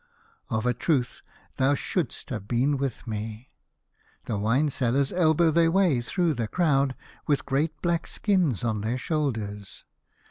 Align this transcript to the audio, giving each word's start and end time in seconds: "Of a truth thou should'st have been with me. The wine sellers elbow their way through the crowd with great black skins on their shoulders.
"Of 0.49 0.65
a 0.65 0.73
truth 0.73 1.21
thou 1.57 1.75
should'st 1.75 2.31
have 2.31 2.47
been 2.47 2.77
with 2.77 3.05
me. 3.05 3.51
The 4.25 4.35
wine 4.39 4.71
sellers 4.71 5.11
elbow 5.13 5.51
their 5.51 5.69
way 5.69 6.01
through 6.01 6.33
the 6.33 6.47
crowd 6.47 6.95
with 7.27 7.45
great 7.45 7.79
black 7.83 8.07
skins 8.07 8.63
on 8.63 8.81
their 8.81 8.97
shoulders. 8.97 9.85